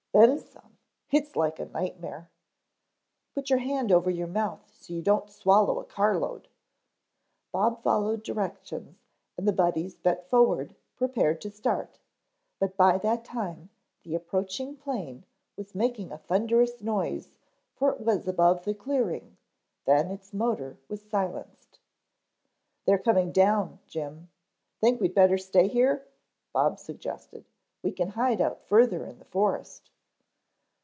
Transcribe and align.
"Then 0.13 0.39
some. 0.39 0.77
It's 1.09 1.37
like 1.37 1.57
a 1.57 1.65
nightmare." 1.67 2.29
"Put 3.33 3.49
your 3.49 3.59
hand 3.59 3.93
over 3.93 4.09
your 4.09 4.27
mouth 4.27 4.69
so 4.75 4.91
you 4.91 5.01
don't 5.01 5.29
swallow 5.31 5.79
a 5.79 5.85
carload." 5.85 6.49
Bob 7.53 7.81
followed 7.81 8.21
directions, 8.21 8.97
and 9.37 9.47
the 9.47 9.53
Buddies 9.53 9.95
bent 9.95 10.25
forward 10.25 10.75
prepared 10.97 11.39
to 11.41 11.49
start, 11.49 11.99
but 12.59 12.75
by 12.75 12.97
that 12.97 13.23
time 13.23 13.69
the 14.03 14.13
approaching 14.13 14.75
plane 14.75 15.23
was 15.55 15.73
making 15.73 16.11
a 16.11 16.17
thunderous 16.17 16.81
noise 16.81 17.37
for 17.77 17.91
it 17.93 18.01
was 18.01 18.27
above 18.27 18.65
the 18.65 18.73
clearing, 18.73 19.37
then 19.85 20.11
its 20.11 20.33
motor 20.33 20.77
was 20.89 21.01
silenced. 21.01 21.79
"They 22.83 22.91
are 22.91 22.97
coming 22.97 23.31
down, 23.31 23.79
Jim. 23.87 24.29
Think 24.81 24.99
we'd 24.99 25.15
better 25.15 25.37
stay 25.37 25.69
here?" 25.69 26.05
Bob 26.51 26.79
suggested. 26.79 27.45
"We 27.81 27.93
can 27.93 28.09
hide 28.09 28.41
out 28.41 28.59
further 28.65 29.05
in 29.05 29.17
the 29.17 29.23
forest." 29.25 29.87